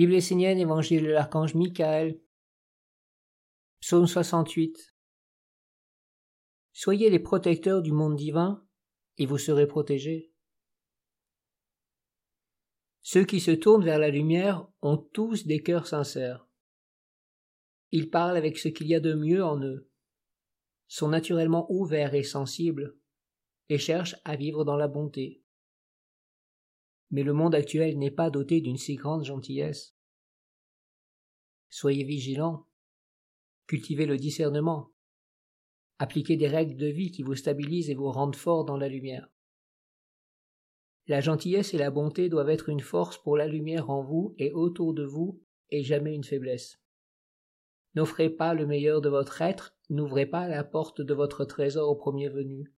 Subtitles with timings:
[0.00, 2.18] Bible essénienne, Évangile de l'archange Michael.
[3.80, 4.94] Psaume 68.
[6.72, 8.66] Soyez les protecteurs du monde divin,
[9.18, 10.32] et vous serez protégés.
[13.02, 16.48] Ceux qui se tournent vers la lumière ont tous des cœurs sincères.
[17.90, 19.90] Ils parlent avec ce qu'il y a de mieux en eux,
[20.88, 22.96] sont naturellement ouverts et sensibles,
[23.68, 25.39] et cherchent à vivre dans la bonté
[27.10, 29.94] mais le monde actuel n'est pas doté d'une si grande gentillesse.
[31.68, 32.66] Soyez vigilants,
[33.66, 34.90] cultivez le discernement,
[35.98, 39.28] appliquez des règles de vie qui vous stabilisent et vous rendent fort dans la lumière.
[41.06, 44.52] La gentillesse et la bonté doivent être une force pour la lumière en vous et
[44.52, 46.80] autour de vous, et jamais une faiblesse.
[47.94, 51.96] N'offrez pas le meilleur de votre être, n'ouvrez pas la porte de votre trésor au
[51.96, 52.72] premier venu.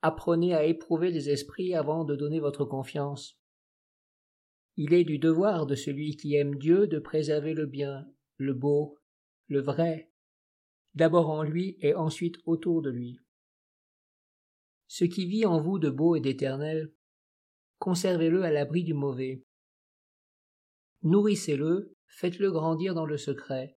[0.00, 3.38] Apprenez à éprouver les esprits avant de donner votre confiance.
[4.76, 8.96] Il est du devoir de celui qui aime Dieu de préserver le bien, le beau,
[9.48, 10.12] le vrai,
[10.94, 13.18] d'abord en lui et ensuite autour de lui.
[14.86, 16.92] Ce qui vit en vous de beau et d'éternel,
[17.78, 19.44] conservez-le à l'abri du mauvais.
[21.02, 23.76] Nourrissez-le, faites-le grandir dans le secret,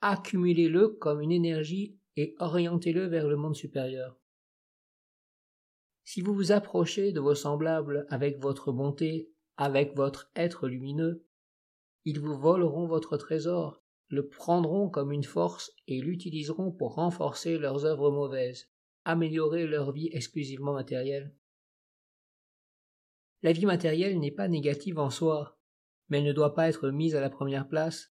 [0.00, 4.18] accumulez-le comme une énergie et orientez-le vers le monde supérieur.
[6.06, 11.26] Si vous vous approchez de vos semblables avec votre bonté, avec votre être lumineux,
[12.04, 17.86] ils vous voleront votre trésor, le prendront comme une force et l'utiliseront pour renforcer leurs
[17.86, 18.70] œuvres mauvaises,
[19.04, 21.34] améliorer leur vie exclusivement matérielle.
[23.42, 25.58] La vie matérielle n'est pas négative en soi,
[26.08, 28.14] mais elle ne doit pas être mise à la première place.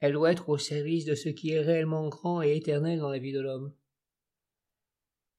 [0.00, 3.18] Elle doit être au service de ce qui est réellement grand et éternel dans la
[3.18, 3.72] vie de l'homme.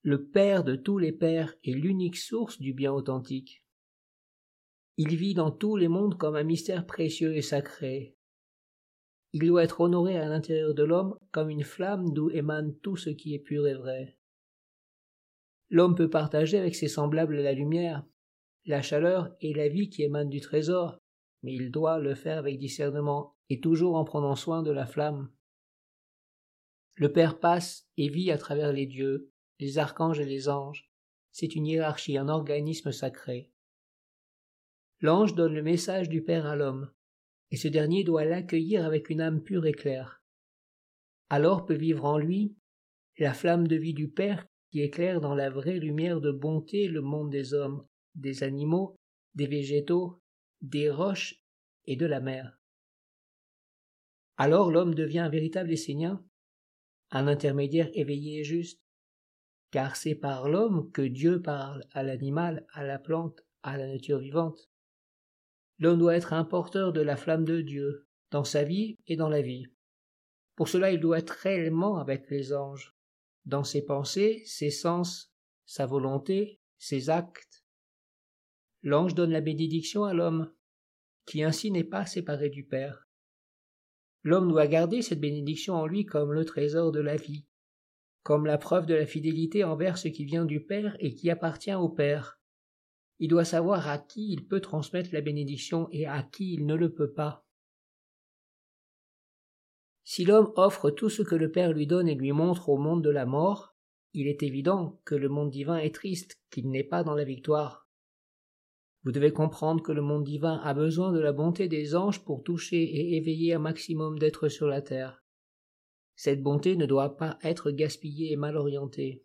[0.06, 3.64] Le Père de tous les Pères est l'unique source du bien authentique.
[4.98, 8.18] Il vit dans tous les mondes comme un mystère précieux et sacré.
[9.32, 13.12] Il doit être honoré à l'intérieur de l'homme comme une flamme d'où émane tout ce
[13.12, 14.18] qui est pur et vrai.
[15.70, 18.06] L'homme peut partager avec ses semblables la lumière,
[18.66, 20.98] la chaleur et la vie qui émanent du trésor,
[21.44, 25.32] mais il doit le faire avec discernement et toujours en prenant soin de la flamme.
[26.96, 29.33] Le Père passe et vit à travers les dieux,
[29.64, 30.90] les archanges et les anges.
[31.32, 33.50] C'est une hiérarchie, un organisme sacré.
[35.00, 36.92] L'ange donne le message du Père à l'homme,
[37.50, 40.22] et ce dernier doit l'accueillir avec une âme pure et claire.
[41.30, 42.56] Alors peut vivre en lui
[43.18, 47.02] la flamme de vie du Père qui éclaire dans la vraie lumière de bonté le
[47.02, 48.96] monde des hommes, des animaux,
[49.36, 50.22] des végétaux,
[50.62, 51.42] des roches
[51.86, 52.60] et de la mer.
[54.38, 56.26] Alors l'homme devient un véritable essénien,
[57.12, 58.83] un intermédiaire éveillé et juste,
[59.74, 64.20] car c'est par l'homme que Dieu parle à l'animal, à la plante, à la nature
[64.20, 64.70] vivante.
[65.80, 69.30] L'homme doit être un porteur de la flamme de Dieu, dans sa vie et dans
[69.30, 69.66] la vie.
[70.56, 72.96] Pour cela il doit être réellement avec les anges,
[73.46, 75.34] dans ses pensées, ses sens,
[75.66, 77.66] sa volonté, ses actes.
[78.84, 80.54] L'ange donne la bénédiction à l'homme,
[81.26, 83.08] qui ainsi n'est pas séparé du Père.
[84.22, 87.48] L'homme doit garder cette bénédiction en lui comme le trésor de la vie,
[88.24, 91.74] comme la preuve de la fidélité envers ce qui vient du Père et qui appartient
[91.74, 92.40] au Père.
[93.20, 96.76] Il doit savoir à qui il peut transmettre la bénédiction et à qui il ne
[96.76, 97.46] le peut pas.
[100.06, 103.04] Si l'homme offre tout ce que le Père lui donne et lui montre au monde
[103.04, 103.76] de la mort,
[104.14, 107.88] il est évident que le monde divin est triste, qu'il n'est pas dans la victoire.
[109.04, 112.44] Vous devez comprendre que le monde divin a besoin de la bonté des anges pour
[112.44, 115.23] toucher et éveiller un maximum d'êtres sur la terre.
[116.16, 119.24] Cette bonté ne doit pas être gaspillée et mal orientée.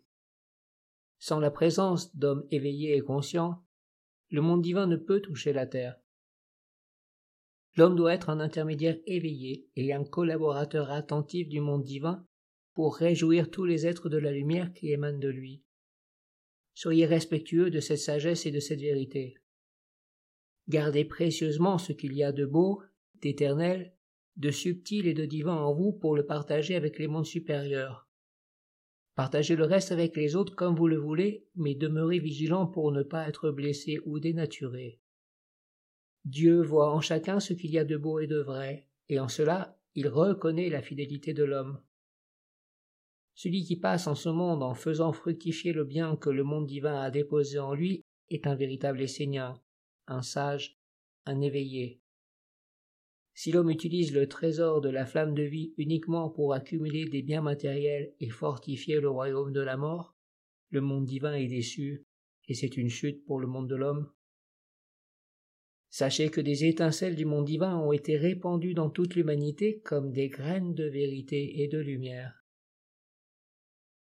[1.19, 3.63] Sans la présence d'hommes éveillés et conscients,
[4.31, 5.99] le monde divin ne peut toucher la terre.
[7.75, 12.25] L'homme doit être un intermédiaire éveillé et un collaborateur attentif du monde divin
[12.73, 15.63] pour réjouir tous les êtres de la lumière qui émanent de lui.
[16.73, 19.35] Soyez respectueux de cette sagesse et de cette vérité.
[20.69, 22.81] Gardez précieusement ce qu'il y a de beau,
[23.15, 23.93] d'éternel,
[24.39, 28.07] de subtil et de divin en vous pour le partager avec les mondes supérieurs.
[29.15, 33.03] Partagez le reste avec les autres comme vous le voulez, mais demeurez vigilant pour ne
[33.03, 35.01] pas être blessé ou dénaturé.
[36.23, 39.27] Dieu voit en chacun ce qu'il y a de beau et de vrai, et en
[39.27, 41.81] cela il reconnaît la fidélité de l'homme.
[43.35, 47.01] Celui qui passe en ce monde en faisant fructifier le bien que le monde divin
[47.01, 49.61] a déposé en lui est un véritable essénien,
[50.07, 50.77] un sage,
[51.25, 52.01] un éveillé.
[53.39, 57.41] Si l'homme utilise le trésor de la flamme de vie uniquement pour accumuler des biens
[57.41, 60.13] matériels et fortifier le royaume de la mort,
[60.71, 62.05] le monde divin est déçu,
[62.49, 64.11] et c'est une chute pour le monde de l'homme.
[65.89, 70.27] Sachez que des étincelles du monde divin ont été répandues dans toute l'humanité comme des
[70.27, 72.43] graines de vérité et de lumière.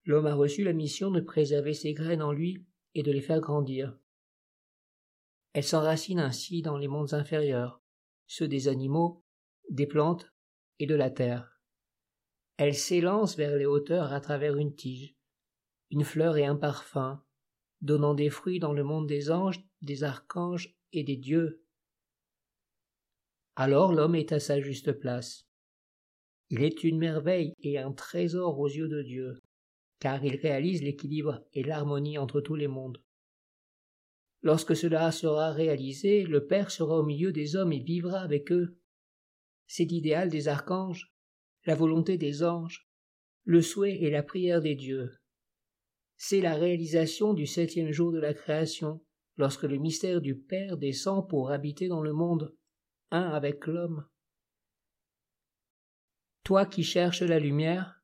[0.06, 3.42] L'homme a reçu la mission de préserver ces graines en lui et de les faire
[3.42, 3.98] grandir.
[5.52, 7.82] Elles s'enracinent ainsi dans les mondes inférieurs,
[8.26, 9.22] ceux des animaux,
[9.70, 10.32] des plantes
[10.78, 11.60] et de la terre.
[12.56, 15.14] Elles s'élancent vers les hauteurs à travers une tige,
[15.90, 17.22] une fleur et un parfum,
[17.80, 21.62] donnant des fruits dans le monde des anges, des archanges et des dieux.
[23.54, 25.46] Alors l'homme est à sa juste place.
[26.50, 29.40] Il est une merveille et un trésor aux yeux de Dieu,
[29.98, 33.02] car il réalise l'équilibre et l'harmonie entre tous les mondes.
[34.42, 38.78] Lorsque cela sera réalisé, le Père sera au milieu des hommes et vivra avec eux.
[39.66, 41.12] C'est l'idéal des archanges,
[41.64, 42.88] la volonté des anges,
[43.44, 45.18] le souhait et la prière des dieux.
[46.16, 49.02] C'est la réalisation du septième jour de la création,
[49.36, 52.56] lorsque le mystère du Père descend pour habiter dans le monde,
[53.10, 54.06] un avec l'homme.
[56.42, 58.02] Toi qui cherches la lumière,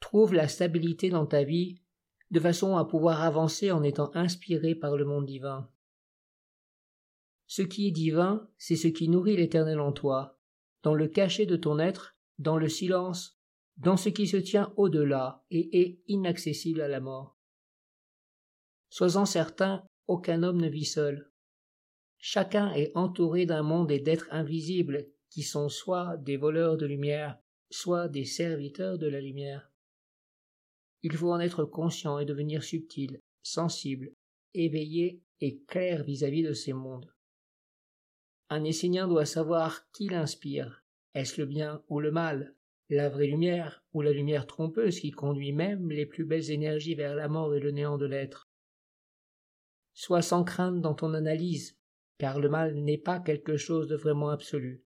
[0.00, 1.80] trouve la stabilité dans ta vie
[2.30, 5.70] de façon à pouvoir avancer en étant inspiré par le monde divin.
[7.46, 10.40] Ce qui est divin, c'est ce qui nourrit l'Éternel en toi,
[10.86, 13.40] dans le cachet de ton être, dans le silence,
[13.76, 17.36] dans ce qui se tient au-delà et est inaccessible à la mort.
[18.88, 21.32] Sois-en certain, aucun homme ne vit seul.
[22.18, 27.36] Chacun est entouré d'un monde et d'êtres invisibles qui sont soit des voleurs de lumière,
[27.68, 29.72] soit des serviteurs de la lumière.
[31.02, 34.12] Il faut en être conscient et devenir subtil, sensible,
[34.54, 37.12] éveillé et clair vis-à-vis de ces mondes.
[38.48, 40.84] Un Essénien doit savoir qui l'inspire.
[41.14, 42.54] Est-ce le bien ou le mal,
[42.90, 47.16] la vraie lumière ou la lumière trompeuse qui conduit même les plus belles énergies vers
[47.16, 48.48] la mort et le néant de l'être?
[49.94, 51.76] Sois sans crainte dans ton analyse,
[52.18, 54.84] car le mal n'est pas quelque chose de vraiment absolu.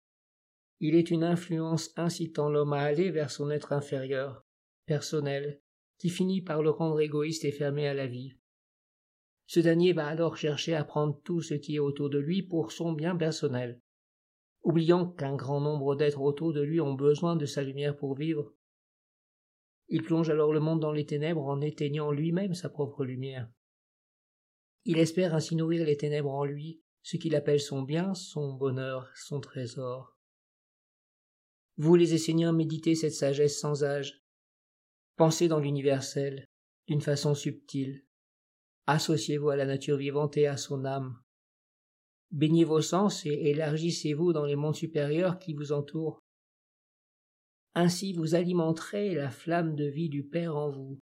[0.80, 4.46] Il est une influence incitant l'homme à aller vers son être inférieur,
[4.86, 5.62] personnel,
[6.00, 8.36] qui finit par le rendre égoïste et fermé à la vie.
[9.46, 12.72] Ce dernier va alors chercher à prendre tout ce qui est autour de lui pour
[12.72, 13.82] son bien personnel,
[14.64, 18.54] oubliant qu'un grand nombre d'êtres autour de lui ont besoin de sa lumière pour vivre.
[19.90, 23.50] Il plonge alors le monde dans les ténèbres en éteignant lui-même sa propre lumière.
[24.86, 29.10] Il espère ainsi nourrir les ténèbres en lui, ce qu'il appelle son bien, son bonheur,
[29.16, 30.18] son trésor.
[31.78, 34.24] Vous les Esséniens méditez cette sagesse sans âge,
[35.16, 36.50] Pensez dans l'universel,
[36.88, 38.04] d'une façon subtile.
[38.86, 41.18] Associez-vous à la nature vivante et à son âme.
[42.32, 46.20] Baignez vos sens et élargissez-vous dans les mondes supérieurs qui vous entourent.
[47.76, 51.00] Ainsi vous alimenterez la flamme de vie du Père en vous,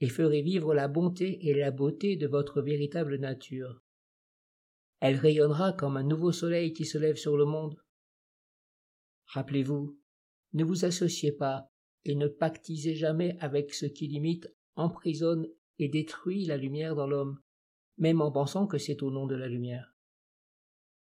[0.00, 3.80] et ferez vivre la bonté et la beauté de votre véritable nature.
[5.00, 7.76] Elle rayonnera comme un nouveau soleil qui se lève sur le monde.
[9.26, 9.98] Rappelez-vous,
[10.52, 11.68] ne vous associez pas
[12.04, 15.46] et ne pactisez jamais avec ce qui limite, emprisonne
[15.78, 17.40] et détruit la lumière dans l'homme,
[17.98, 19.91] même en pensant que c'est au nom de la lumière.